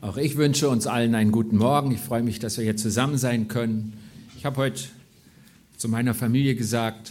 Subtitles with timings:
[0.00, 1.90] Auch ich wünsche uns allen einen guten Morgen.
[1.90, 3.94] Ich freue mich, dass wir hier zusammen sein können.
[4.36, 4.84] Ich habe heute
[5.76, 7.10] zu meiner Familie gesagt,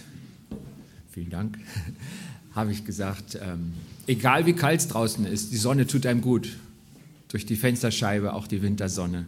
[1.12, 1.60] vielen Dank,
[2.56, 3.74] habe ich gesagt, ähm,
[4.08, 6.56] egal wie kalt es draußen ist, die Sonne tut einem gut.
[7.28, 9.26] Durch die Fensterscheibe auch die Wintersonne.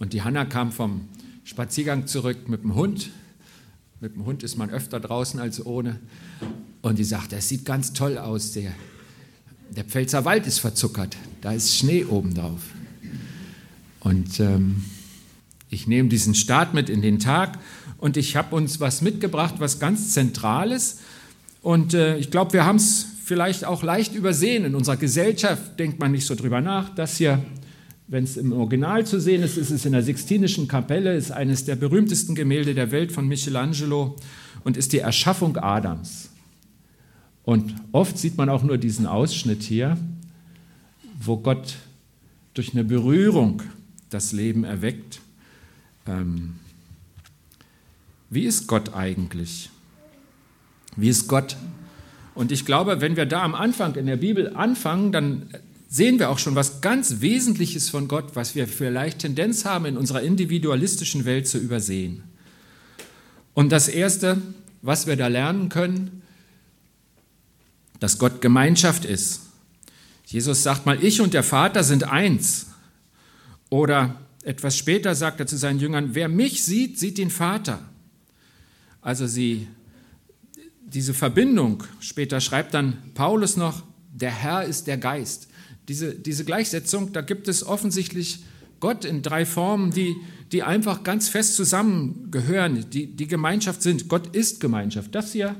[0.00, 1.02] Und die Hanna kam vom
[1.44, 3.10] Spaziergang zurück mit dem Hund.
[4.00, 6.00] Mit dem Hund ist man öfter draußen als ohne.
[6.80, 8.72] Und die sagte, es sieht ganz toll aus, der,
[9.76, 12.60] der Pfälzer Wald ist verzuckert, da ist Schnee oben drauf.
[14.00, 14.84] Und ähm,
[15.70, 17.58] ich nehme diesen Start mit in den Tag
[17.98, 20.98] und ich habe uns was mitgebracht, was ganz Zentrales.
[21.62, 24.64] Und äh, ich glaube, wir haben es vielleicht auch leicht übersehen.
[24.64, 26.94] In unserer Gesellschaft denkt man nicht so drüber nach.
[26.94, 27.42] Das hier,
[28.08, 31.64] wenn es im Original zu sehen ist, ist es in der Sixtinischen Kapelle, ist eines
[31.64, 34.16] der berühmtesten Gemälde der Welt von Michelangelo
[34.64, 36.31] und ist die Erschaffung Adams.
[37.44, 39.98] Und oft sieht man auch nur diesen Ausschnitt hier,
[41.20, 41.76] wo Gott
[42.54, 43.62] durch eine Berührung
[44.10, 45.20] das Leben erweckt.
[46.06, 46.54] Ähm,
[48.30, 49.70] wie ist Gott eigentlich?
[50.96, 51.56] Wie ist Gott?
[52.34, 55.48] Und ich glaube, wenn wir da am Anfang in der Bibel anfangen, dann
[55.88, 59.96] sehen wir auch schon was ganz Wesentliches von Gott, was wir vielleicht Tendenz haben, in
[59.98, 62.22] unserer individualistischen Welt zu übersehen.
[63.52, 64.40] Und das Erste,
[64.80, 66.22] was wir da lernen können,
[68.02, 69.42] dass Gott Gemeinschaft ist.
[70.26, 72.66] Jesus sagt mal, ich und der Vater sind eins.
[73.70, 77.78] Oder etwas später sagt er zu seinen Jüngern, wer mich sieht, sieht den Vater.
[79.02, 79.68] Also sie,
[80.84, 85.46] diese Verbindung, später schreibt dann Paulus noch, der Herr ist der Geist.
[85.86, 88.42] Diese, diese Gleichsetzung, da gibt es offensichtlich
[88.80, 90.16] Gott in drei Formen, die,
[90.50, 94.08] die einfach ganz fest zusammengehören, die, die Gemeinschaft sind.
[94.08, 95.14] Gott ist Gemeinschaft.
[95.14, 95.54] Das hier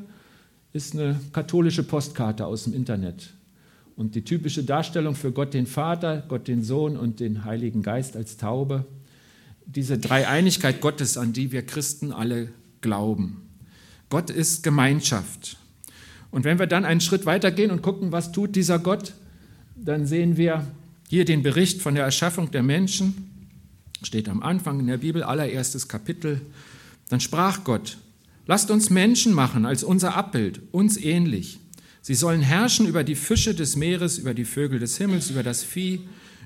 [0.73, 3.31] ist eine katholische Postkarte aus dem Internet.
[3.95, 8.17] Und die typische Darstellung für Gott den Vater, Gott den Sohn und den Heiligen Geist
[8.17, 8.87] als Taube.
[9.67, 12.48] Diese Dreieinigkeit Gottes, an die wir Christen alle
[12.81, 13.42] glauben.
[14.08, 15.58] Gott ist Gemeinschaft.
[16.30, 19.13] Und wenn wir dann einen Schritt weitergehen und gucken, was tut dieser Gott,
[19.77, 20.67] dann sehen wir
[21.08, 23.51] hier den Bericht von der Erschaffung der Menschen.
[24.02, 26.41] Steht am Anfang in der Bibel, allererstes Kapitel.
[27.11, 27.98] Dann sprach Gott,
[28.47, 31.61] Lasst uns Menschen machen als unser Abbild, uns ähnlich.
[32.01, 35.63] Sie sollen herrschen über die Fische des Meeres, über die Vögel des Himmels, über das
[35.63, 36.01] Vieh,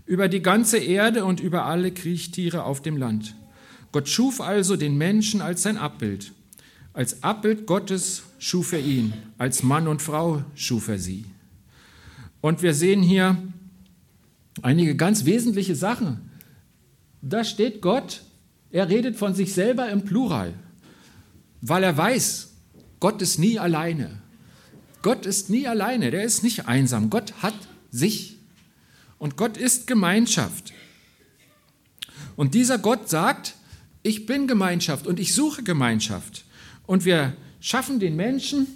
[0.04, 3.34] über die ganze Erde und über alle Kriechtiere auf dem Land.
[3.92, 6.32] Gott schuf also den Menschen als sein Abbild.
[6.92, 11.24] Als Abbild Gottes schuf er ihn, als Mann und Frau schuf er sie.
[12.42, 13.38] Und wir sehen hier
[14.60, 16.30] einige ganz wesentliche Sachen.
[17.22, 18.22] Da steht Gott,
[18.70, 20.52] er redet von sich selber im Plural
[21.60, 22.50] weil er weiß,
[23.00, 24.22] Gott ist nie alleine.
[25.02, 27.10] Gott ist nie alleine, der ist nicht einsam.
[27.10, 27.54] Gott hat
[27.90, 28.38] sich
[29.18, 30.72] und Gott ist Gemeinschaft.
[32.36, 33.54] Und dieser Gott sagt,
[34.02, 36.44] ich bin Gemeinschaft und ich suche Gemeinschaft.
[36.86, 38.66] Und wir schaffen den Menschen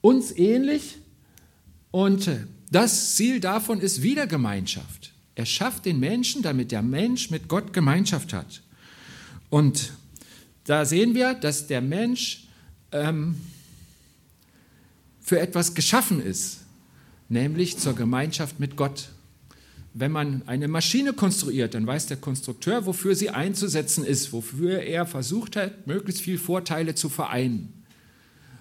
[0.00, 0.98] uns ähnlich
[1.90, 2.30] und
[2.70, 5.12] das Ziel davon ist wieder Gemeinschaft.
[5.34, 8.62] Er schafft den Menschen, damit der Mensch mit Gott Gemeinschaft hat.
[9.48, 9.92] Und
[10.70, 12.44] da sehen wir, dass der Mensch
[12.92, 13.34] ähm,
[15.20, 16.58] für etwas geschaffen ist,
[17.28, 19.08] nämlich zur Gemeinschaft mit Gott.
[19.94, 25.06] Wenn man eine Maschine konstruiert, dann weiß der Konstrukteur, wofür sie einzusetzen ist, wofür er
[25.06, 27.72] versucht hat, möglichst viele Vorteile zu vereinen.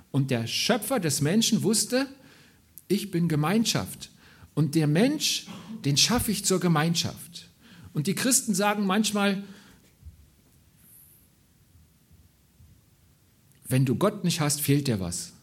[0.10, 2.08] Und der Schöpfer des Menschen wusste,
[2.88, 4.10] ich bin Gemeinschaft.
[4.56, 5.46] Und der Mensch,
[5.86, 7.50] den schaffe ich zur Gemeinschaft.
[7.94, 9.44] Und die Christen sagen manchmal,
[13.70, 15.34] wenn du Gott nicht hast, fehlt dir was.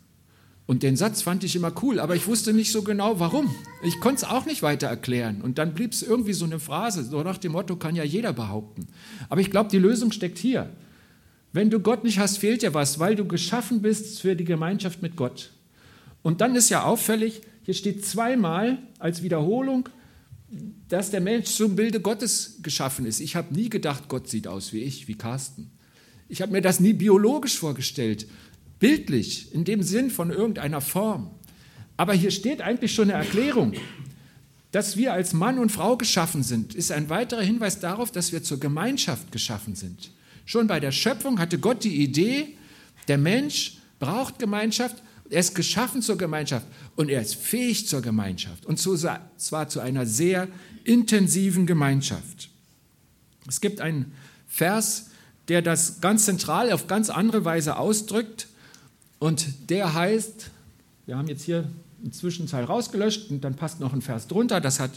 [0.67, 3.55] Und den Satz fand ich immer cool, aber ich wusste nicht so genau, warum.
[3.85, 5.41] Ich konnte es auch nicht weiter erklären.
[5.41, 8.33] Und dann blieb es irgendwie so eine Phrase, so nach dem Motto, kann ja jeder
[8.33, 8.89] behaupten.
[9.29, 10.69] Aber ich glaube, die Lösung steckt hier.
[11.53, 15.03] Wenn du Gott nicht hast, fehlt dir was, weil du geschaffen bist für die Gemeinschaft
[15.03, 15.53] mit Gott.
[16.23, 19.89] Und dann ist ja auffällig, hier steht zweimal als Wiederholung,
[20.89, 23.21] dass der Mensch zum Bilde Gottes geschaffen ist.
[23.21, 25.71] Ich habe nie gedacht, Gott sieht aus wie ich, wie Carsten.
[26.29, 28.27] Ich habe mir das nie biologisch vorgestellt,
[28.79, 31.31] bildlich, in dem Sinn von irgendeiner Form.
[31.97, 33.75] Aber hier steht eigentlich schon eine Erklärung.
[34.73, 38.43] Dass wir als Mann und Frau geschaffen sind, ist ein weiterer Hinweis darauf, dass wir
[38.43, 40.11] zur Gemeinschaft geschaffen sind.
[40.45, 42.57] Schon bei der Schöpfung hatte Gott die Idee,
[43.09, 48.67] der Mensch braucht Gemeinschaft, er ist geschaffen zur Gemeinschaft und er ist fähig zur Gemeinschaft.
[48.67, 50.49] Und zwar zu einer sehr
[50.85, 52.51] intensiven Gemeinschaft.
[53.49, 54.13] Es gibt einen
[54.47, 55.11] Vers
[55.49, 58.49] der das ganz zentral auf ganz andere Weise ausdrückt.
[59.19, 60.51] Und der heißt,
[61.07, 61.65] wir haben jetzt hier
[62.03, 64.93] einen Zwischenteil rausgelöscht und dann passt noch ein Vers drunter, das hat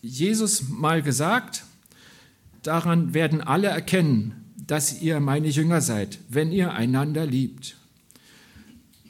[0.00, 1.64] Jesus mal gesagt,
[2.62, 7.76] daran werden alle erkennen, dass ihr meine Jünger seid, wenn ihr einander liebt.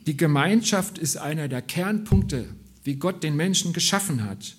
[0.06, 2.47] Die Gemeinschaft ist einer der Kernpunkte,
[2.85, 4.56] wie Gott den Menschen geschaffen hat,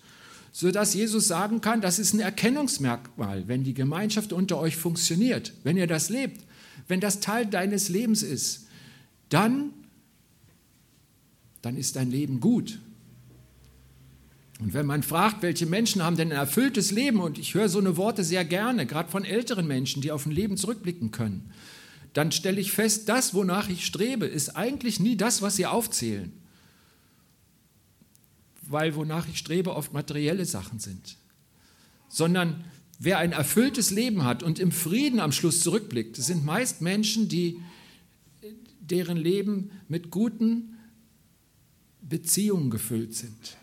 [0.51, 5.78] sodass Jesus sagen kann, das ist ein Erkennungsmerkmal, wenn die Gemeinschaft unter euch funktioniert, wenn
[5.78, 6.42] ihr das lebt,
[6.88, 8.68] wenn das Teil deines Lebens ist,
[9.30, 9.72] dann,
[11.62, 12.80] dann ist dein Leben gut.
[14.60, 17.80] Und wenn man fragt, welche Menschen haben denn ein erfülltes Leben, und ich höre so
[17.80, 21.50] eine Worte sehr gerne, gerade von älteren Menschen, die auf ein Leben zurückblicken können,
[22.13, 26.34] dann stelle ich fest, das, wonach ich strebe, ist eigentlich nie das, was sie aufzählen.
[28.69, 31.18] Weil wonach ich strebe oft materielle Sachen sind.
[32.07, 32.63] Sondern
[32.98, 37.27] wer ein erfülltes Leben hat und im Frieden am Schluss zurückblickt, das sind meist Menschen,
[37.27, 37.60] die,
[38.80, 40.77] deren Leben mit guten
[42.01, 43.57] Beziehungen gefüllt sind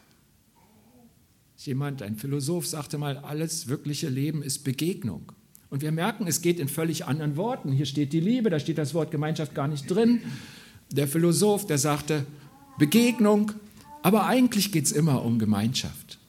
[1.67, 5.33] Jemand, ein Philosoph, sagte mal, alles wirkliche Leben ist Begegnung.
[5.69, 7.73] Und wir merken, es geht in völlig anderen Worten.
[7.73, 10.21] Hier steht die Liebe, da steht das Wort Gemeinschaft gar nicht drin.
[10.93, 12.25] Der Philosoph, der sagte
[12.79, 13.51] Begegnung,
[14.07, 16.21] aber eigentlich geht es immer um Gemeinschaft.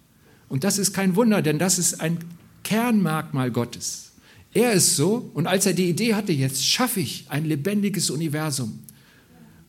[0.50, 2.18] Und das ist kein Wunder, denn das ist ein
[2.64, 4.14] Kernmerkmal Gottes.
[4.52, 8.80] Er ist so, und als er die Idee hatte, jetzt schaffe ich ein lebendiges Universum,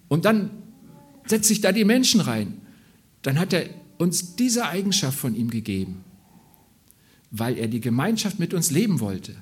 [0.09, 0.49] und dann
[1.27, 2.63] setze ich da die Menschen rein,
[3.21, 3.69] dann hat er
[3.99, 6.03] uns diese Eigenschaft von ihm gegeben,
[7.31, 9.35] weil er die Gemeinschaft mit uns leben wollte,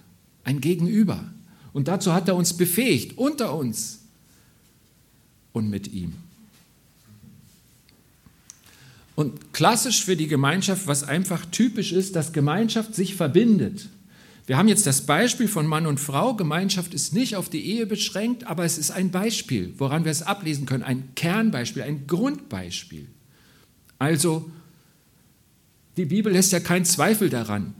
[0.43, 1.33] ein Gegenüber.
[1.73, 4.01] Und dazu hat er uns befähigt, unter uns
[5.53, 6.15] und mit ihm.
[9.17, 13.89] Und klassisch für die Gemeinschaft, was einfach typisch ist, dass Gemeinschaft sich verbindet.
[14.47, 16.35] Wir haben jetzt das Beispiel von Mann und Frau.
[16.35, 20.23] Gemeinschaft ist nicht auf die Ehe beschränkt, aber es ist ein Beispiel, woran wir es
[20.23, 20.85] ablesen können.
[20.85, 23.09] Ein Kernbeispiel, ein Grundbeispiel.
[23.99, 24.51] Also,
[25.97, 27.75] die Bibel lässt ja keinen Zweifel daran,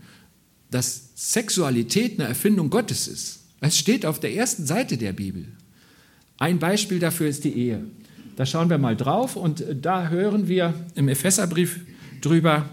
[0.71, 3.45] dass Sexualität eine Erfindung Gottes ist.
[3.61, 5.47] Es steht auf der ersten Seite der Bibel.
[6.39, 7.85] Ein Beispiel dafür ist die Ehe.
[8.37, 11.81] Da schauen wir mal drauf und da hören wir im Epheserbrief
[12.21, 12.69] drüber.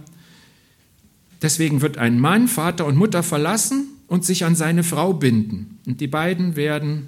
[1.42, 5.80] Deswegen wird ein Mann Vater und Mutter verlassen und sich an seine Frau binden.
[5.88, 7.08] Und die beiden werden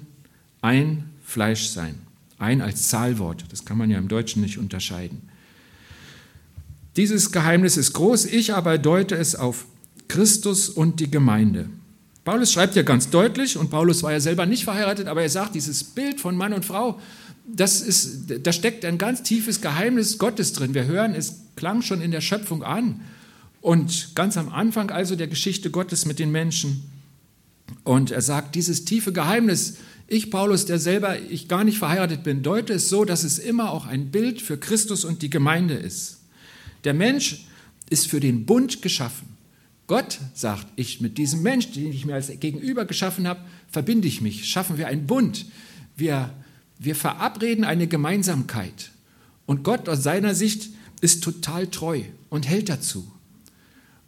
[0.62, 1.96] ein Fleisch sein.
[2.38, 3.44] Ein als Zahlwort.
[3.50, 5.22] Das kann man ja im Deutschen nicht unterscheiden.
[6.96, 9.66] Dieses Geheimnis ist groß, ich aber deute es auf
[10.08, 11.68] Christus und die Gemeinde.
[12.26, 15.54] Paulus schreibt ja ganz deutlich, und Paulus war ja selber nicht verheiratet, aber er sagt,
[15.54, 17.00] dieses Bild von Mann und Frau,
[17.46, 20.74] das ist, da steckt ein ganz tiefes Geheimnis Gottes drin.
[20.74, 23.00] Wir hören, es klang schon in der Schöpfung an.
[23.60, 26.90] Und ganz am Anfang also der Geschichte Gottes mit den Menschen.
[27.84, 29.76] Und er sagt, dieses tiefe Geheimnis,
[30.08, 33.70] ich, Paulus, der selber ich gar nicht verheiratet bin, deute es so, dass es immer
[33.70, 36.22] auch ein Bild für Christus und die Gemeinde ist.
[36.82, 37.46] Der Mensch
[37.88, 39.35] ist für den Bund geschaffen.
[39.86, 43.40] Gott sagt, ich mit diesem Mensch, den ich mir als Gegenüber geschaffen habe,
[43.70, 45.46] verbinde ich mich, schaffen wir einen Bund.
[45.96, 46.32] Wir,
[46.78, 48.90] wir verabreden eine Gemeinsamkeit.
[49.46, 53.10] Und Gott aus seiner Sicht ist total treu und hält dazu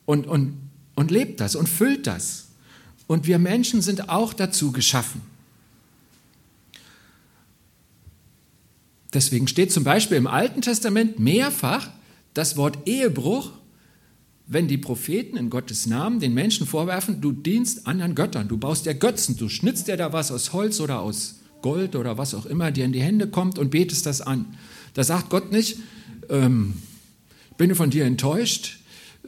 [0.04, 0.54] und, und,
[0.96, 2.48] und lebt das und füllt das.
[3.06, 5.20] Und wir Menschen sind auch dazu geschaffen.
[9.14, 11.88] Deswegen steht zum Beispiel im Alten Testament mehrfach,
[12.34, 13.52] das Wort Ehebruch,
[14.50, 18.86] wenn die Propheten in Gottes Namen den Menschen vorwerfen, du dienst anderen Göttern, du baust
[18.86, 22.46] dir Götzen, du schnitzt dir da was aus Holz oder aus Gold oder was auch
[22.46, 24.46] immer dir in die Hände kommt und betest das an.
[24.94, 25.78] Da sagt Gott nicht,
[26.30, 26.74] ähm,
[27.58, 28.78] bin von dir enttäuscht,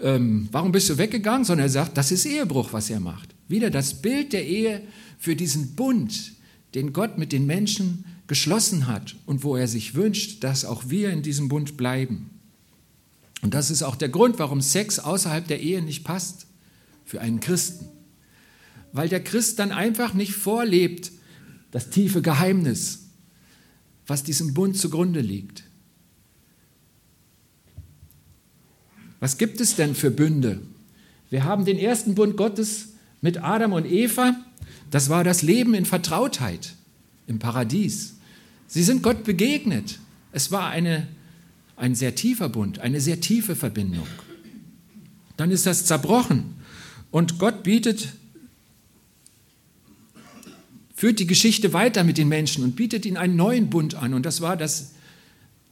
[0.00, 3.34] ähm, warum bist du weggegangen, sondern er sagt, das ist Ehebruch, was er macht.
[3.46, 4.80] Wieder das Bild der Ehe
[5.18, 6.32] für diesen Bund,
[6.74, 11.10] den Gott mit den Menschen geschlossen hat und wo er sich wünscht, dass auch wir
[11.10, 12.30] in diesem Bund bleiben.
[13.42, 16.46] Und das ist auch der Grund, warum Sex außerhalb der Ehe nicht passt
[17.04, 17.88] für einen Christen.
[18.92, 21.12] Weil der Christ dann einfach nicht vorlebt,
[21.70, 23.06] das tiefe Geheimnis,
[24.06, 25.64] was diesem Bund zugrunde liegt.
[29.20, 30.60] Was gibt es denn für Bünde?
[31.28, 34.34] Wir haben den ersten Bund Gottes mit Adam und Eva.
[34.90, 36.74] Das war das Leben in Vertrautheit
[37.26, 38.14] im Paradies.
[38.66, 40.00] Sie sind Gott begegnet.
[40.32, 41.06] Es war eine
[41.80, 44.06] ein sehr tiefer Bund, eine sehr tiefe Verbindung.
[45.36, 46.56] Dann ist das zerbrochen
[47.10, 48.08] und Gott bietet,
[50.94, 54.26] führt die Geschichte weiter mit den Menschen und bietet ihnen einen neuen Bund an und
[54.26, 54.92] das war das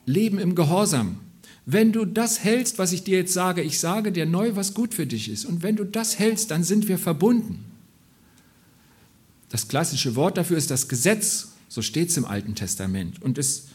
[0.07, 1.21] Leben im Gehorsam.
[1.67, 4.95] Wenn du das hältst, was ich dir jetzt sage, ich sage dir neu, was gut
[4.95, 5.45] für dich ist.
[5.45, 7.63] Und wenn du das hältst, dann sind wir verbunden.
[9.51, 13.21] Das klassische Wort dafür ist das Gesetz, so steht es im Alten Testament.
[13.21, 13.67] Und es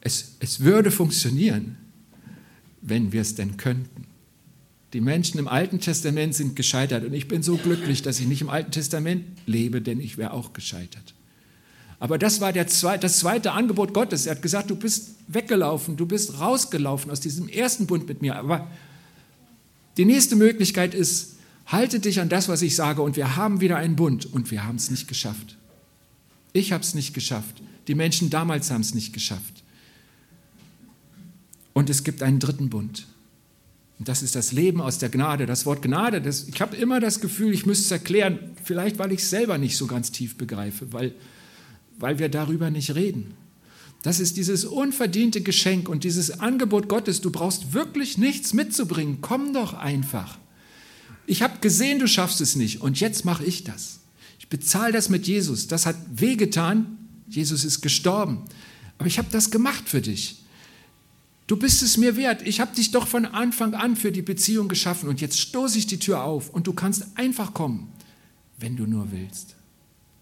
[0.00, 1.76] es, es würde funktionieren,
[2.82, 4.06] wenn wir es denn könnten.
[4.92, 8.40] Die Menschen im Alten Testament sind gescheitert und ich bin so glücklich, dass ich nicht
[8.40, 11.14] im Alten Testament lebe, denn ich wäre auch gescheitert.
[11.98, 14.26] Aber das war zweite, das zweite Angebot Gottes.
[14.26, 18.36] Er hat gesagt, du bist weggelaufen, du bist rausgelaufen aus diesem ersten Bund mit mir.
[18.36, 18.70] Aber
[19.96, 21.36] die nächste Möglichkeit ist,
[21.66, 24.64] halte dich an das, was ich sage und wir haben wieder einen Bund und wir
[24.64, 25.56] haben es nicht geschafft.
[26.52, 27.62] Ich habe es nicht geschafft.
[27.88, 29.64] Die Menschen damals haben es nicht geschafft.
[31.76, 33.06] Und es gibt einen dritten Bund.
[33.98, 35.44] Und das ist das Leben aus der Gnade.
[35.44, 39.12] Das Wort Gnade, das, ich habe immer das Gefühl, ich müsste es erklären, vielleicht weil
[39.12, 41.14] ich es selber nicht so ganz tief begreife, weil
[41.98, 43.34] weil wir darüber nicht reden.
[44.02, 47.20] Das ist dieses unverdiente Geschenk und dieses Angebot Gottes.
[47.20, 49.18] Du brauchst wirklich nichts mitzubringen.
[49.20, 50.38] Komm doch einfach.
[51.26, 54.00] Ich habe gesehen, du schaffst es nicht und jetzt mache ich das.
[54.38, 55.66] Ich bezahle das mit Jesus.
[55.66, 56.98] Das hat wehgetan.
[57.28, 58.44] Jesus ist gestorben.
[58.98, 60.42] Aber ich habe das gemacht für dich.
[61.46, 62.42] Du bist es mir wert.
[62.42, 65.86] Ich habe dich doch von Anfang an für die Beziehung geschaffen und jetzt stoße ich
[65.86, 67.88] die Tür auf und du kannst einfach kommen,
[68.58, 69.54] wenn du nur willst.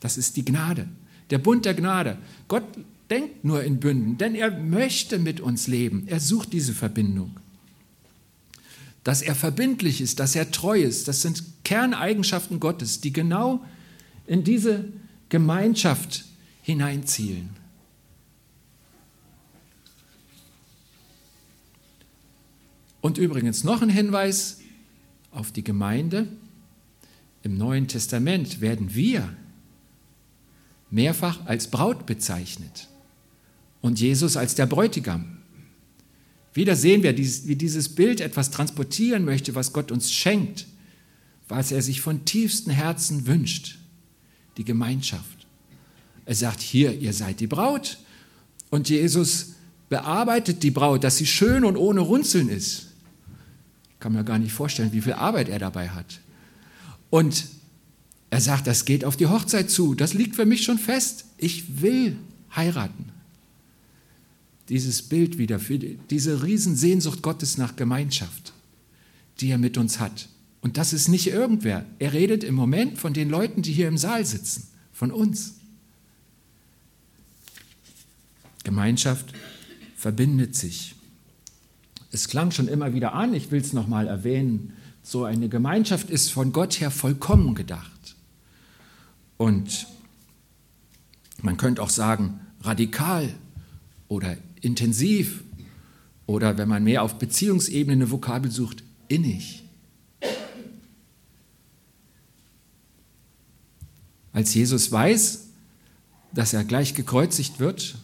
[0.00, 0.88] Das ist die Gnade
[1.30, 2.18] der Bund der Gnade.
[2.48, 2.64] Gott
[3.10, 6.04] denkt nur in Bünden, denn er möchte mit uns leben.
[6.06, 7.36] Er sucht diese Verbindung.
[9.02, 13.62] Dass er verbindlich ist, dass er treu ist, das sind Kerneigenschaften Gottes, die genau
[14.26, 14.86] in diese
[15.28, 16.24] Gemeinschaft
[16.62, 17.50] hineinzielen.
[23.04, 24.60] Und übrigens noch ein Hinweis
[25.30, 26.26] auf die Gemeinde.
[27.42, 29.36] Im Neuen Testament werden wir
[30.90, 32.88] mehrfach als Braut bezeichnet
[33.82, 35.36] und Jesus als der Bräutigam.
[36.54, 40.66] Wieder sehen wir, wie dieses Bild etwas transportieren möchte, was Gott uns schenkt,
[41.46, 43.80] was er sich von tiefstem Herzen wünscht,
[44.56, 45.46] die Gemeinschaft.
[46.24, 47.98] Er sagt, hier, ihr seid die Braut.
[48.70, 49.56] Und Jesus
[49.90, 52.92] bearbeitet die Braut, dass sie schön und ohne Runzeln ist.
[54.04, 56.20] Kann mir gar nicht vorstellen, wie viel Arbeit er dabei hat.
[57.08, 57.46] Und
[58.28, 59.94] er sagt, das geht auf die Hochzeit zu.
[59.94, 61.24] Das liegt für mich schon fest.
[61.38, 62.18] Ich will
[62.54, 63.06] heiraten.
[64.68, 68.52] Dieses Bild wieder für diese Riesensehnsucht Gottes nach Gemeinschaft,
[69.40, 70.28] die er mit uns hat.
[70.60, 71.86] Und das ist nicht irgendwer.
[71.98, 75.54] Er redet im Moment von den Leuten, die hier im Saal sitzen, von uns.
[78.64, 79.32] Gemeinschaft
[79.96, 80.93] verbindet sich.
[82.14, 86.30] Es klang schon immer wieder an, ich will es nochmal erwähnen, so eine Gemeinschaft ist
[86.30, 88.14] von Gott her vollkommen gedacht.
[89.36, 89.88] Und
[91.42, 93.34] man könnte auch sagen, radikal
[94.06, 95.42] oder intensiv
[96.26, 99.64] oder wenn man mehr auf Beziehungsebene eine Vokabel sucht, innig.
[104.32, 105.48] Als Jesus weiß,
[106.32, 107.96] dass er gleich gekreuzigt wird,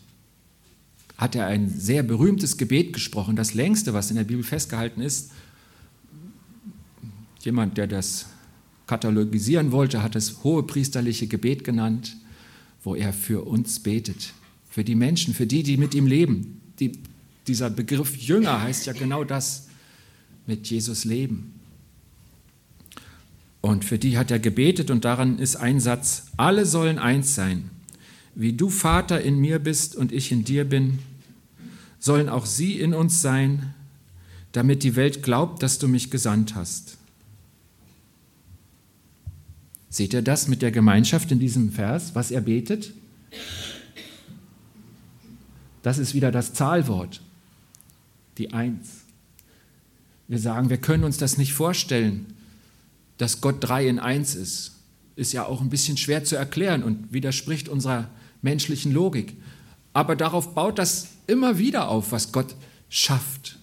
[1.21, 5.33] hat er ein sehr berühmtes Gebet gesprochen, das längste, was in der Bibel festgehalten ist.
[7.43, 8.25] Jemand, der das
[8.87, 12.17] katalogisieren wollte, hat es hohe priesterliche Gebet genannt,
[12.83, 14.33] wo er für uns betet,
[14.71, 16.63] für die Menschen, für die, die mit ihm leben.
[16.79, 16.93] Die,
[17.47, 19.69] dieser Begriff Jünger heißt ja genau das,
[20.47, 21.53] mit Jesus leben.
[23.61, 27.69] Und für die hat er gebetet und daran ist ein Satz, alle sollen eins sein.
[28.35, 31.01] Wie du Vater in mir bist und ich in dir bin,
[32.01, 33.75] sollen auch sie in uns sein,
[34.53, 36.97] damit die Welt glaubt, dass du mich gesandt hast.
[39.91, 42.93] Seht ihr das mit der Gemeinschaft in diesem Vers, was er betet?
[45.83, 47.21] Das ist wieder das Zahlwort,
[48.39, 49.01] die Eins.
[50.29, 52.27] Wir sagen, wir können uns das nicht vorstellen,
[53.19, 54.77] dass Gott drei in eins ist.
[55.17, 58.09] Ist ja auch ein bisschen schwer zu erklären und widerspricht unserer
[58.41, 59.35] menschlichen Logik.
[59.93, 62.55] Aber darauf baut das immer wieder auf, was Gott
[62.89, 63.59] schafft.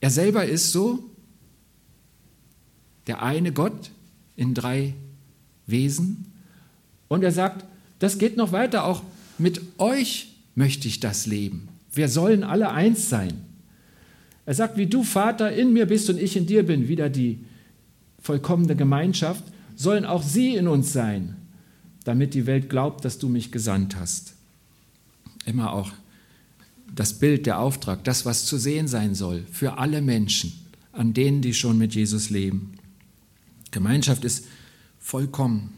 [0.00, 1.10] Er selber ist so
[3.06, 3.90] der eine Gott
[4.36, 4.94] in drei
[5.66, 6.26] Wesen.
[7.08, 7.64] Und er sagt,
[7.98, 9.02] das geht noch weiter, auch
[9.38, 11.68] mit euch möchte ich das leben.
[11.92, 13.32] Wir sollen alle eins sein.
[14.46, 17.38] Er sagt, wie du Vater in mir bist und ich in dir bin, wieder die
[18.20, 19.44] vollkommene Gemeinschaft,
[19.76, 21.36] sollen auch sie in uns sein,
[22.04, 24.34] damit die Welt glaubt, dass du mich gesandt hast.
[25.46, 25.92] Immer auch
[26.94, 30.52] das Bild, der Auftrag, das, was zu sehen sein soll für alle Menschen,
[30.92, 32.74] an denen, die schon mit Jesus leben.
[33.70, 34.44] Gemeinschaft ist
[34.98, 35.72] vollkommen.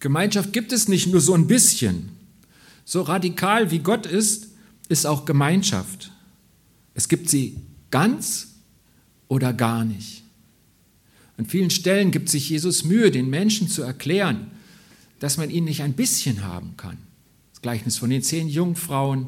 [0.00, 2.10] Gemeinschaft gibt es nicht nur so ein bisschen.
[2.84, 4.48] So radikal wie Gott ist,
[4.88, 6.12] ist auch Gemeinschaft.
[6.94, 8.48] Es gibt sie ganz
[9.28, 10.22] oder gar nicht.
[11.36, 14.50] An vielen Stellen gibt sich Jesus Mühe, den Menschen zu erklären,
[15.18, 16.98] dass man ihn nicht ein bisschen haben kann.
[17.52, 19.26] Das Gleichnis von den zehn Jungfrauen,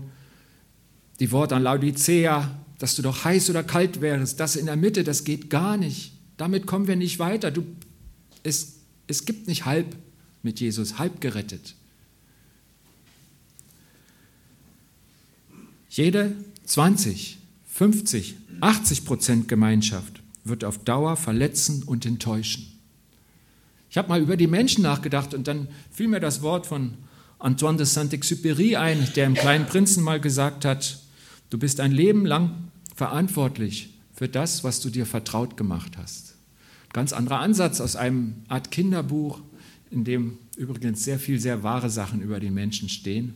[1.21, 5.05] die Worte an Laodicea, dass du doch heiß oder kalt wärst, das in der Mitte,
[5.05, 6.13] das geht gar nicht.
[6.37, 7.51] Damit kommen wir nicht weiter.
[7.51, 7.65] Du,
[8.45, 8.77] es,
[9.09, 9.97] es gibt nicht halb
[10.43, 11.75] mit Jesus, halb gerettet.
[15.89, 22.79] Jede 20, 50, 80 Prozent Gemeinschaft wird auf Dauer verletzen und enttäuschen.
[23.91, 26.95] Ich habe mal über die Menschen nachgedacht und dann fiel mir das Wort von
[27.39, 31.01] Antoine de Saint-Exupéry ein, der im Kleinen Prinzen mal gesagt hat,
[31.51, 36.35] du bist ein Leben lang verantwortlich für das, was du dir vertraut gemacht hast.
[36.93, 39.41] Ganz anderer Ansatz aus einem Art Kinderbuch,
[39.91, 43.35] in dem übrigens sehr viel sehr wahre Sachen über die Menschen stehen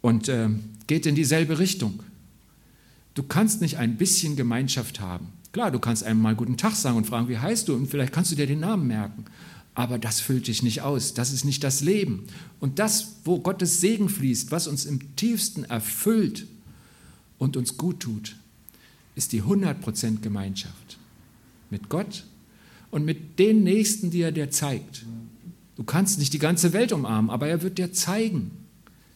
[0.00, 0.48] und äh,
[0.86, 2.02] geht in dieselbe Richtung.
[3.14, 5.28] Du kannst nicht ein bisschen Gemeinschaft haben.
[5.52, 7.74] Klar, du kannst einem mal guten Tag sagen und fragen, wie heißt du?
[7.74, 9.24] Und vielleicht kannst du dir den Namen merken.
[9.74, 11.14] Aber das füllt dich nicht aus.
[11.14, 12.24] Das ist nicht das Leben.
[12.60, 16.46] Und das, wo Gottes Segen fließt, was uns im tiefsten erfüllt
[17.38, 18.36] und uns gut tut,
[19.14, 20.98] ist die 100% Gemeinschaft.
[21.70, 22.24] Mit Gott
[22.90, 25.04] und mit den Nächsten, die er dir zeigt.
[25.76, 28.50] Du kannst nicht die ganze Welt umarmen, aber er wird dir zeigen,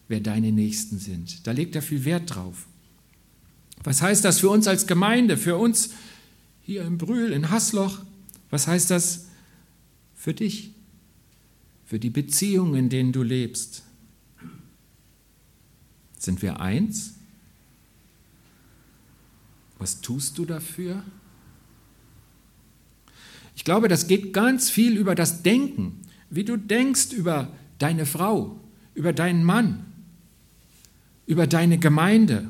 [0.09, 1.47] wer deine Nächsten sind.
[1.47, 2.67] Da legt er viel Wert drauf.
[3.85, 5.91] Was heißt das für uns als Gemeinde, für uns
[6.63, 7.99] hier in Brühl, in Hasloch?
[8.51, 9.27] Was heißt das
[10.15, 10.71] für dich,
[11.87, 13.83] für die Beziehungen, in denen du lebst?
[16.19, 17.15] Sind wir eins?
[19.83, 21.03] Was tust du dafür?
[23.57, 27.49] Ich glaube, das geht ganz viel über das Denken, wie du denkst über
[27.81, 28.61] deine Frau,
[28.95, 29.85] über deinen Mann,
[31.27, 32.49] über deine Gemeinde?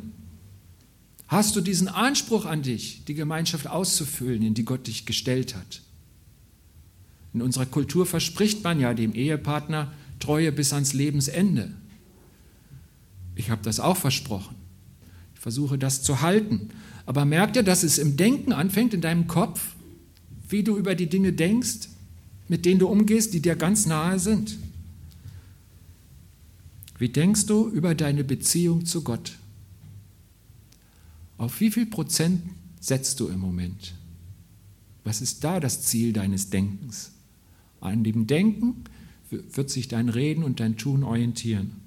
[1.27, 5.81] Hast du diesen Anspruch an dich, die Gemeinschaft auszufüllen, in die Gott dich gestellt hat?
[7.33, 11.73] In unserer Kultur verspricht man ja dem Ehepartner Treue bis ans Lebensende.
[13.37, 14.55] Ich habe das auch versprochen.
[15.35, 16.69] Ich versuche das zu halten.
[17.06, 19.75] Aber merkt ihr, dass es im Denken anfängt, in deinem Kopf,
[20.49, 21.88] wie du über die Dinge denkst,
[22.49, 24.58] mit denen du umgehst, die dir ganz nahe sind?
[26.99, 29.36] Wie denkst du über deine Beziehung zu Gott?
[31.38, 32.43] Auf wie viel Prozent
[32.78, 33.95] setzt du im Moment?
[35.02, 37.10] Was ist da das Ziel deines Denkens?
[37.80, 38.84] An dem Denken
[39.30, 41.81] wird sich dein Reden und dein Tun orientieren.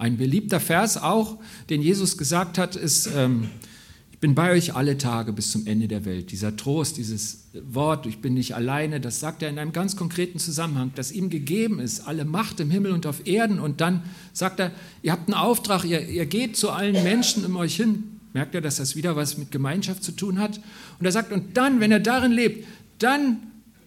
[0.00, 1.36] Ein beliebter Vers auch,
[1.68, 3.50] den Jesus gesagt hat, ist, ähm,
[4.18, 6.32] bin bei euch alle Tage bis zum Ende der Welt.
[6.32, 10.38] Dieser Trost, dieses Wort, ich bin nicht alleine, das sagt er in einem ganz konkreten
[10.38, 13.60] Zusammenhang, dass ihm gegeben ist, alle Macht im Himmel und auf Erden.
[13.60, 17.56] Und dann sagt er, ihr habt einen Auftrag, ihr, ihr geht zu allen Menschen um
[17.56, 18.20] euch hin.
[18.32, 20.62] Merkt ihr, dass das wieder was mit Gemeinschaft zu tun hat?
[20.98, 22.66] Und er sagt, und dann, wenn er darin lebt,
[23.00, 23.36] dann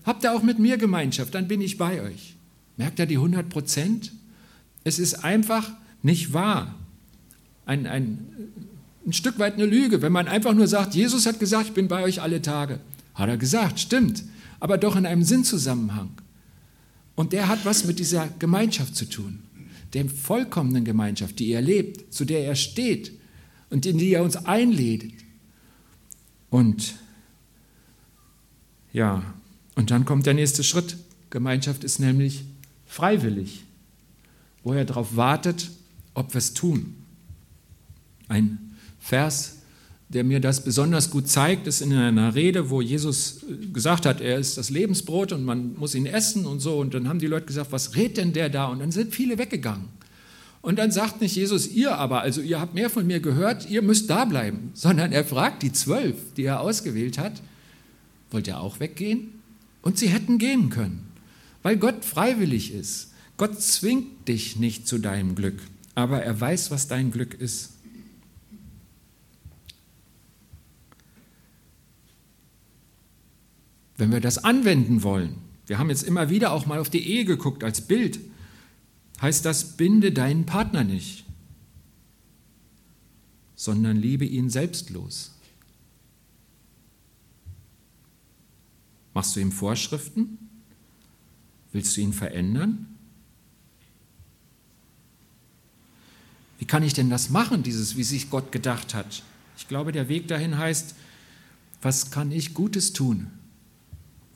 [0.03, 2.35] habt ihr auch mit mir Gemeinschaft, dann bin ich bei euch.
[2.77, 4.11] Merkt ihr die 100 Prozent?
[4.83, 5.71] Es ist einfach
[6.03, 6.75] nicht wahr.
[7.65, 8.27] Ein, ein
[9.05, 11.87] ein Stück weit eine Lüge, wenn man einfach nur sagt, Jesus hat gesagt, ich bin
[11.87, 12.79] bei euch alle Tage.
[13.13, 14.23] Hat er gesagt, stimmt,
[14.59, 16.11] aber doch in einem Sinnzusammenhang.
[17.15, 19.39] Und der hat was mit dieser Gemeinschaft zu tun,
[19.93, 23.11] der vollkommenen Gemeinschaft, die er lebt, zu der er steht
[23.69, 25.13] und in die er uns einlädt.
[26.49, 26.95] Und
[28.93, 29.23] ja,
[29.75, 30.97] und dann kommt der nächste Schritt.
[31.29, 32.45] Gemeinschaft ist nämlich
[32.85, 33.63] freiwillig,
[34.63, 35.71] wo er darauf wartet,
[36.13, 36.95] ob wir es tun.
[38.27, 39.57] Ein Vers,
[40.09, 43.41] der mir das besonders gut zeigt, ist in einer Rede, wo Jesus
[43.73, 46.77] gesagt hat, er ist das Lebensbrot und man muss ihn essen und so.
[46.77, 48.67] Und dann haben die Leute gesagt, was redet denn der da?
[48.67, 49.85] Und dann sind viele weggegangen.
[50.61, 53.81] Und dann sagt nicht Jesus, ihr aber, also ihr habt mehr von mir gehört, ihr
[53.81, 57.41] müsst da bleiben, sondern er fragt die zwölf, die er ausgewählt hat,
[58.31, 59.41] wollt ihr auch weggehen?
[59.81, 61.05] Und sie hätten gehen können,
[61.61, 63.11] weil Gott freiwillig ist.
[63.35, 65.59] Gott zwingt dich nicht zu deinem Glück,
[65.95, 67.73] aber er weiß, was dein Glück ist.
[74.03, 77.25] wenn wir das anwenden wollen, wir haben jetzt immer wieder auch mal auf die Ehe
[77.25, 78.19] geguckt als Bild,
[79.21, 81.25] heißt das, binde deinen Partner nicht,
[83.55, 85.31] sondern liebe ihn selbstlos.
[89.13, 90.49] Machst du ihm Vorschriften?
[91.71, 92.92] Willst du ihn verändern?
[96.63, 99.21] Wie kann ich denn das machen, dieses, wie sich Gott gedacht hat?
[99.57, 100.95] Ich glaube, der Weg dahin heißt,
[101.81, 103.27] was kann ich Gutes tun?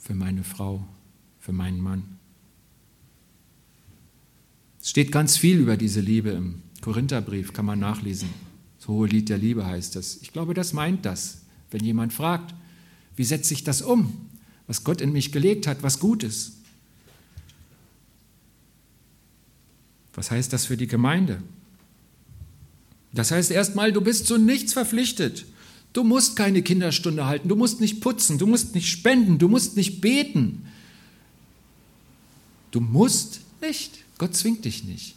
[0.08, 0.86] für meine Frau,
[1.40, 2.04] für meinen Mann.
[4.82, 8.30] Es steht ganz viel über diese Liebe im Korintherbrief, kann man nachlesen.
[8.78, 10.18] Das hohe Lied der Liebe heißt das.
[10.22, 11.42] Ich glaube, das meint das.
[11.72, 12.56] Wenn jemand fragt,
[13.18, 14.30] wie setze ich das um,
[14.66, 16.54] was Gott in mich gelegt hat, was gut ist.
[20.14, 21.42] Was heißt das für die Gemeinde?
[23.18, 25.46] Das heißt erstmal, du bist zu nichts verpflichtet.
[25.92, 29.76] Du musst keine Kinderstunde halten, du musst nicht putzen, du musst nicht spenden, du musst
[29.76, 30.68] nicht beten.
[32.70, 34.04] Du musst nicht.
[34.20, 35.16] Gott zwingt dich nicht.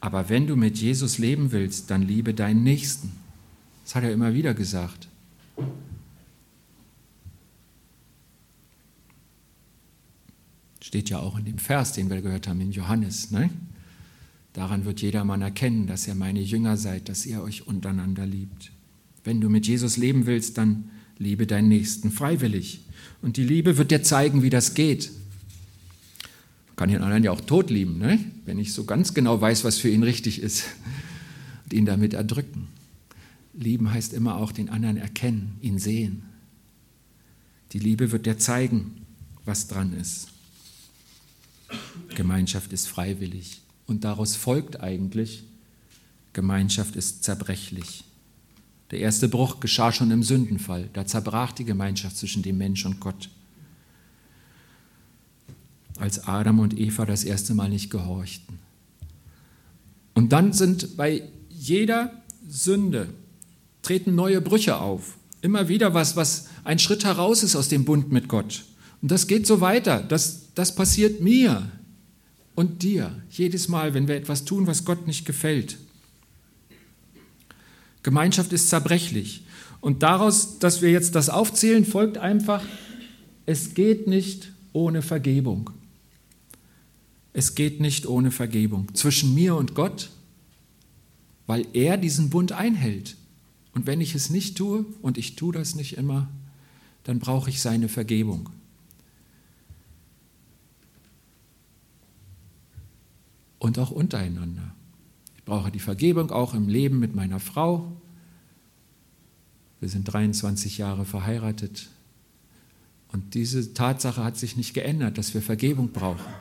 [0.00, 3.12] Aber wenn du mit Jesus leben willst, dann liebe deinen Nächsten.
[3.84, 5.06] Das hat er immer wieder gesagt.
[10.90, 13.30] Steht ja auch in dem Vers, den wir gehört haben in Johannes.
[13.30, 13.48] Ne?
[14.54, 18.72] Daran wird jedermann erkennen, dass ihr meine Jünger seid, dass ihr euch untereinander liebt.
[19.22, 22.80] Wenn du mit Jesus leben willst, dann liebe deinen Nächsten freiwillig.
[23.22, 25.12] Und die Liebe wird dir zeigen, wie das geht.
[26.66, 28.18] Man kann den anderen ja auch tot lieben, ne?
[28.44, 30.64] wenn ich so ganz genau weiß, was für ihn richtig ist
[31.66, 32.66] und ihn damit erdrücken.
[33.54, 36.24] Lieben heißt immer auch den anderen erkennen, ihn sehen.
[37.74, 39.06] Die Liebe wird dir zeigen,
[39.44, 40.26] was dran ist.
[42.14, 43.62] Gemeinschaft ist freiwillig.
[43.86, 45.44] Und daraus folgt eigentlich,
[46.32, 48.04] Gemeinschaft ist zerbrechlich.
[48.90, 50.88] Der erste Bruch geschah schon im Sündenfall.
[50.92, 53.28] Da zerbrach die Gemeinschaft zwischen dem Mensch und Gott.
[55.98, 58.58] Als Adam und Eva das erste Mal nicht gehorchten.
[60.14, 62.12] Und dann sind bei jeder
[62.48, 63.08] Sünde
[63.82, 65.16] treten neue Brüche auf.
[65.42, 68.64] Immer wieder was, was ein Schritt heraus ist aus dem Bund mit Gott.
[69.00, 70.02] Und das geht so weiter.
[70.02, 71.70] Das, das passiert mir
[72.54, 75.78] und dir jedes Mal, wenn wir etwas tun, was Gott nicht gefällt.
[78.02, 79.44] Gemeinschaft ist zerbrechlich.
[79.80, 82.64] Und daraus, dass wir jetzt das aufzählen, folgt einfach,
[83.46, 85.70] es geht nicht ohne Vergebung.
[87.32, 90.10] Es geht nicht ohne Vergebung zwischen mir und Gott,
[91.46, 93.16] weil er diesen Bund einhält.
[93.72, 96.28] Und wenn ich es nicht tue, und ich tue das nicht immer,
[97.04, 98.50] dann brauche ich seine Vergebung.
[103.60, 104.74] Und auch untereinander.
[105.36, 107.92] Ich brauche die Vergebung auch im Leben mit meiner Frau.
[109.78, 111.88] Wir sind 23 Jahre verheiratet
[113.12, 116.32] und diese Tatsache hat sich nicht geändert, dass wir Vergebung brauchen.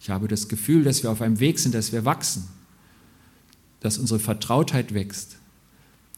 [0.00, 2.48] Ich habe das Gefühl, dass wir auf einem Weg sind, dass wir wachsen,
[3.80, 5.36] dass unsere Vertrautheit wächst.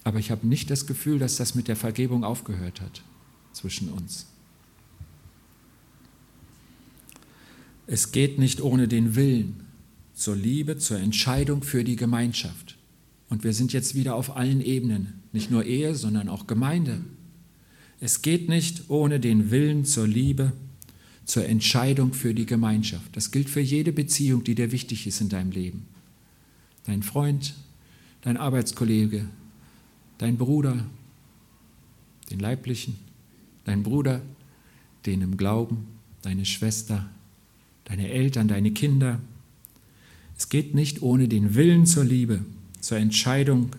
[0.05, 3.03] Aber ich habe nicht das Gefühl, dass das mit der Vergebung aufgehört hat
[3.53, 4.27] zwischen uns.
[7.87, 9.72] Es geht nicht ohne den Willen
[10.15, 12.77] zur Liebe, zur Entscheidung für die Gemeinschaft.
[13.29, 17.01] Und wir sind jetzt wieder auf allen Ebenen, nicht nur Ehe, sondern auch Gemeinde.
[18.01, 20.53] Es geht nicht ohne den Willen zur Liebe,
[21.25, 23.17] zur Entscheidung für die Gemeinschaft.
[23.17, 25.87] Das gilt für jede Beziehung, die dir wichtig ist in deinem Leben.
[26.85, 27.55] Dein Freund,
[28.23, 29.25] dein Arbeitskollege,
[30.19, 30.85] dein Bruder,
[32.31, 32.97] den Leiblichen,
[33.65, 34.21] dein Bruder,
[35.07, 35.87] den im Glauben,
[36.23, 37.09] deine Schwester,
[37.85, 39.21] deine Eltern, deine Kinder,
[40.37, 42.41] es geht nicht ohne den Willen zur Liebe,
[42.81, 43.71] zur Entscheidung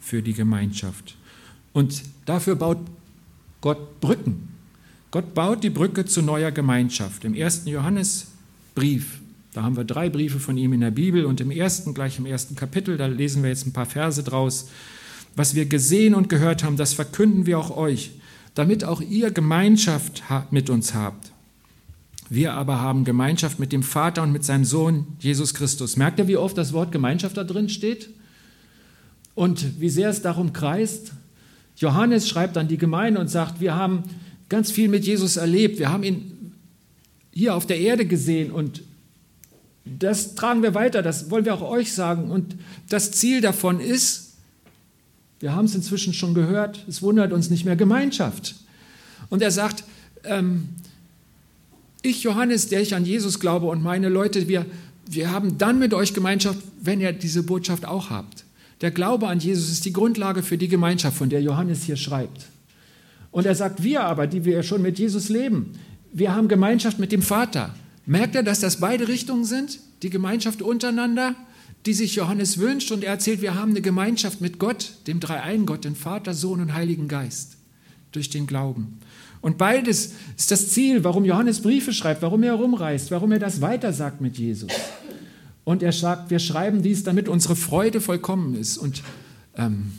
[0.00, 1.16] für die Gemeinschaft.
[1.72, 2.78] Und dafür baut
[3.60, 4.48] Gott Brücken.
[5.10, 7.24] Gott baut die Brücke zu neuer Gemeinschaft.
[7.24, 9.20] Im ersten Johannesbrief,
[9.52, 12.26] da haben wir drei Briefe von ihm in der Bibel und im ersten, gleich im
[12.26, 14.68] ersten Kapitel, da lesen wir jetzt ein paar Verse draus.
[15.36, 18.12] Was wir gesehen und gehört haben, das verkünden wir auch euch,
[18.54, 21.32] damit auch ihr Gemeinschaft mit uns habt.
[22.34, 25.98] Wir aber haben Gemeinschaft mit dem Vater und mit seinem Sohn Jesus Christus.
[25.98, 28.08] Merkt ihr, wie oft das Wort Gemeinschaft da drin steht?
[29.34, 31.12] Und wie sehr es darum kreist?
[31.76, 34.04] Johannes schreibt an die Gemeinde und sagt, wir haben
[34.48, 35.78] ganz viel mit Jesus erlebt.
[35.78, 36.54] Wir haben ihn
[37.32, 38.80] hier auf der Erde gesehen und
[39.84, 42.30] das tragen wir weiter, das wollen wir auch euch sagen.
[42.30, 42.56] Und
[42.88, 44.36] das Ziel davon ist,
[45.38, 48.54] wir haben es inzwischen schon gehört, es wundert uns nicht mehr Gemeinschaft.
[49.28, 49.84] Und er sagt,
[50.24, 50.70] ähm,
[52.02, 54.66] ich, Johannes, der ich an Jesus glaube und meine Leute, wir,
[55.08, 58.44] wir haben dann mit euch Gemeinschaft, wenn ihr diese Botschaft auch habt.
[58.80, 62.46] Der Glaube an Jesus ist die Grundlage für die Gemeinschaft, von der Johannes hier schreibt.
[63.30, 65.72] Und er sagt, wir aber, die wir schon mit Jesus leben,
[66.12, 67.74] wir haben Gemeinschaft mit dem Vater.
[68.04, 69.78] Merkt er, dass das beide Richtungen sind?
[70.02, 71.34] Die Gemeinschaft untereinander,
[71.86, 72.90] die sich Johannes wünscht.
[72.90, 76.60] Und er erzählt, wir haben eine Gemeinschaft mit Gott, dem Dreieinen Gott, dem Vater, Sohn
[76.60, 77.56] und Heiligen Geist,
[78.10, 78.98] durch den Glauben.
[79.42, 83.60] Und beides ist das Ziel, warum Johannes Briefe schreibt, warum er herumreist, warum er das
[83.60, 84.70] weitersagt mit Jesus.
[85.64, 88.78] Und er sagt, wir schreiben dies, damit unsere Freude vollkommen ist.
[88.78, 89.02] Und
[89.56, 89.92] ähm,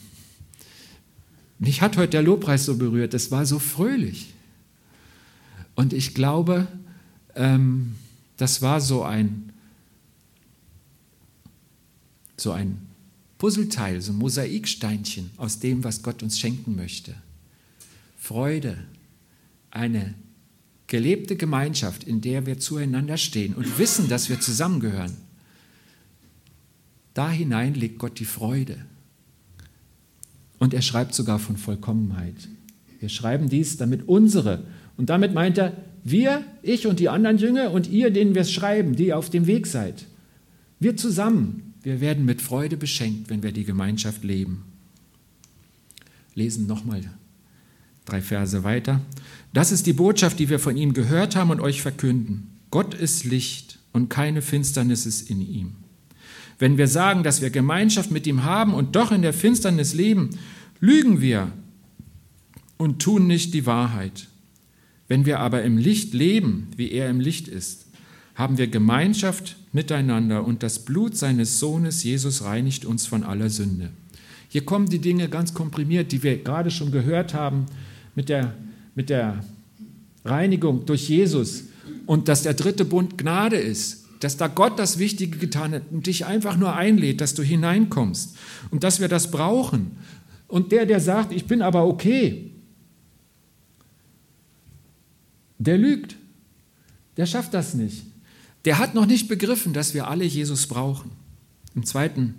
[1.60, 4.34] mich hat heute der Lobpreis so berührt, das war so fröhlich.
[5.76, 6.68] Und ich glaube,
[7.36, 7.96] ähm,
[8.38, 9.52] das war so ein,
[12.38, 12.80] so ein
[13.40, 17.14] Puzzleteil, so ein Mosaiksteinchen aus dem, was Gott uns schenken möchte.
[18.18, 18.78] Freude,
[19.74, 20.14] eine
[20.88, 25.18] gelebte Gemeinschaft, in der wir zueinander stehen und wissen, dass wir zusammengehören.
[27.16, 28.78] Da hinein legt Gott die Freude.
[30.60, 32.36] Und er schreibt sogar von Vollkommenheit.
[33.00, 34.64] Wir schreiben dies, damit unsere,
[34.96, 38.52] und damit meint er, wir, ich und die anderen Jünger und ihr, denen wir es
[38.52, 40.06] schreiben, die auf dem Weg seid.
[40.80, 44.64] Wir zusammen, wir werden mit Freude beschenkt, wenn wir die Gemeinschaft leben.
[46.36, 47.02] Lesen nochmal
[48.06, 49.02] drei Verse weiter.
[49.54, 52.60] Das ist die Botschaft, die wir von ihm gehört haben und euch verkünden.
[52.72, 55.74] Gott ist Licht und keine Finsternis ist in ihm.
[56.60, 60.32] Wenn wir sagen, dass wir Gemeinschaft mit ihm haben und doch in der Finsternis leben,
[60.80, 61.52] lügen wir
[62.78, 64.28] und tun nicht die Wahrheit.
[65.08, 67.88] Wenn wir aber im Licht leben, wie er im Licht ist,
[68.36, 73.92] haben wir Gemeinschaft miteinander und das Blut seines Sohnes Jesus reinigt uns von aller Sünde.
[74.50, 77.66] Hier kommen die Dinge ganz komprimiert, die wir gerade schon gehört haben
[78.16, 78.54] mit der,
[78.96, 79.44] mit der
[80.26, 81.66] Reinigung durch Jesus
[82.06, 86.08] und dass der dritte Bund Gnade ist, dass da Gott das Wichtige getan hat und
[86.08, 88.38] dich einfach nur einlädt, dass du hineinkommst
[88.72, 89.98] und dass wir das brauchen.
[90.48, 92.52] Und der, der sagt, ich bin aber okay,
[95.58, 96.16] der lügt.
[97.18, 98.06] Der schafft das nicht.
[98.66, 101.12] Der hat noch nicht begriffen, dass wir alle Jesus brauchen.
[101.76, 102.36] Im zweiten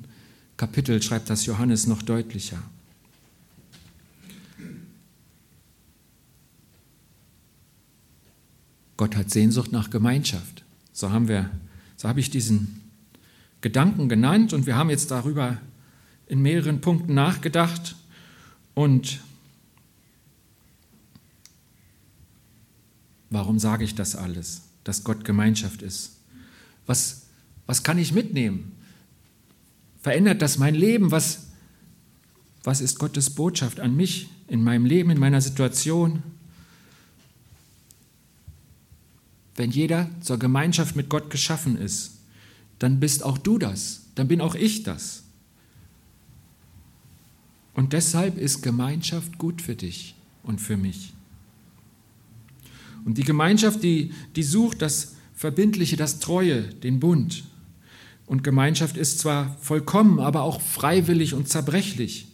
[0.57, 2.63] Kapitel schreibt das Johannes noch deutlicher.
[9.05, 10.65] Gott hat Sehnsucht nach Gemeinschaft.
[10.95, 11.51] So haben wir,
[11.99, 12.81] so habe ich diesen
[13.61, 15.59] Gedanken genannt und wir haben jetzt darüber
[16.27, 17.97] in mehreren Punkten nachgedacht
[18.73, 19.21] und
[23.29, 26.17] warum sage ich das alles, dass Gott Gemeinschaft ist?
[26.87, 27.27] Was,
[27.67, 28.73] was kann ich mitnehmen?
[30.01, 31.11] Verändert das mein Leben?
[31.11, 31.49] Was,
[32.63, 36.23] was ist Gottes Botschaft an mich in meinem Leben, in meiner Situation?
[39.57, 42.19] Wenn jeder zur Gemeinschaft mit Gott geschaffen ist,
[42.79, 45.23] dann bist auch du das, dann bin auch ich das.
[47.75, 51.13] Und deshalb ist Gemeinschaft gut für dich und für mich.
[53.05, 57.45] Und die Gemeinschaft, die, die sucht das Verbindliche, das Treue, den Bund.
[58.27, 62.29] Und Gemeinschaft ist zwar vollkommen, aber auch freiwillig und zerbrechlich.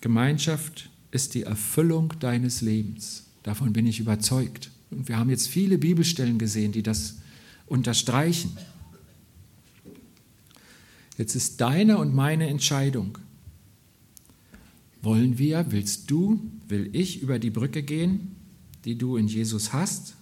[0.00, 3.26] Gemeinschaft ist die Erfüllung deines Lebens.
[3.44, 4.70] Davon bin ich überzeugt.
[4.92, 7.16] Und wir haben jetzt viele Bibelstellen gesehen, die das
[7.66, 8.56] unterstreichen.
[11.16, 13.18] Jetzt ist deine und meine Entscheidung.
[15.00, 18.36] Wollen wir, willst du, will ich über die Brücke gehen,
[18.84, 20.14] die du in Jesus hast,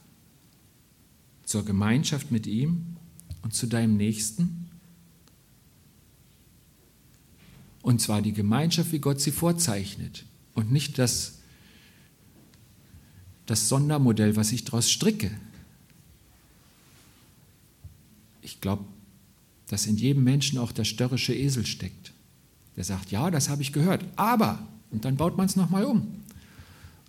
[1.44, 2.96] zur Gemeinschaft mit ihm
[3.42, 4.68] und zu deinem Nächsten?
[7.82, 11.39] Und zwar die Gemeinschaft, wie Gott sie vorzeichnet und nicht das
[13.50, 15.28] das Sondermodell, was ich daraus stricke.
[18.42, 18.84] Ich glaube,
[19.66, 22.12] dass in jedem Menschen auch der störrische Esel steckt.
[22.76, 24.60] Der sagt, ja, das habe ich gehört, aber,
[24.92, 26.06] und dann baut man es nochmal um.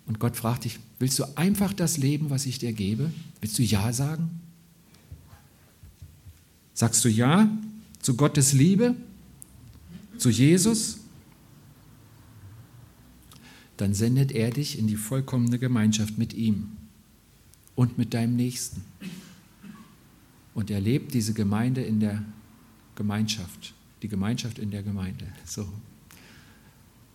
[0.06, 3.12] Und Gott fragt dich, willst du einfach das Leben, was ich dir gebe?
[3.40, 4.40] Willst du Ja sagen?
[6.74, 7.48] Sagst du Ja
[8.00, 8.96] zu Gottes Liebe,
[10.18, 10.98] zu Jesus?
[13.76, 16.72] Dann sendet er dich in die vollkommene Gemeinschaft mit ihm
[17.74, 18.82] und mit deinem Nächsten.
[20.54, 22.22] Und er lebt diese Gemeinde in der
[22.94, 25.26] Gemeinschaft, die Gemeinschaft in der Gemeinde.
[25.44, 25.66] So.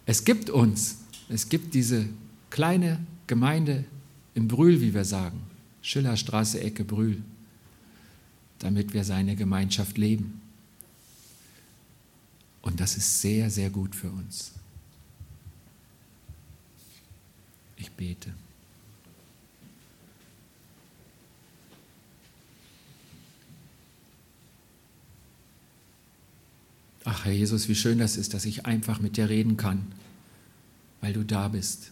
[0.06, 2.08] Es gibt uns, es gibt diese
[2.50, 3.86] kleine Gemeinde
[4.34, 5.41] im Brühl, wie wir sagen,
[5.82, 7.22] Schillerstraße, Ecke Brühl,
[8.60, 10.41] damit wir seine Gemeinschaft leben.
[12.62, 14.54] Und das ist sehr, sehr gut für uns.
[17.77, 18.33] Ich bete.
[27.09, 29.87] Ach, Herr Jesus, wie schön das ist, dass ich einfach mit dir reden kann,
[30.99, 31.91] weil du da bist.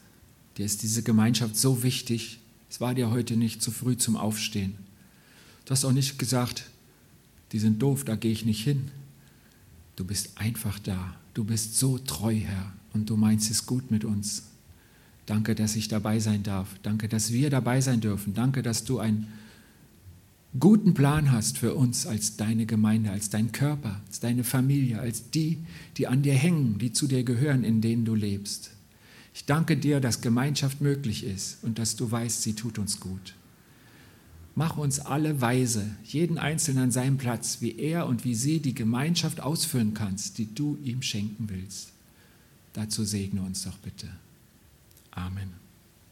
[0.57, 2.39] Dir ist diese Gemeinschaft so wichtig.
[2.69, 4.75] Es war dir heute nicht zu früh zum Aufstehen.
[5.63, 6.65] Du hast auch nicht gesagt,
[7.53, 8.91] die sind doof, da gehe ich nicht hin.
[9.95, 11.15] Du bist einfach da.
[11.33, 14.43] Du bist so treu, Herr, und du meinst es gut mit uns.
[15.25, 16.67] Danke, dass ich dabei sein darf.
[16.83, 18.33] Danke, dass wir dabei sein dürfen.
[18.33, 19.27] Danke, dass du einen
[20.59, 25.31] guten Plan hast für uns als deine Gemeinde, als dein Körper, als deine Familie, als
[25.31, 25.57] die,
[25.97, 28.71] die an dir hängen, die zu dir gehören, in denen du lebst.
[29.33, 33.33] Ich danke dir, dass Gemeinschaft möglich ist und dass du weißt, sie tut uns gut.
[34.57, 38.73] Mach uns alle weise, jeden Einzelnen an seinem Platz, wie er und wie sie die
[38.73, 41.89] Gemeinschaft ausführen kannst, die du ihm schenken willst.
[42.71, 44.07] Dazu segne uns doch bitte.
[45.17, 45.64] Amen.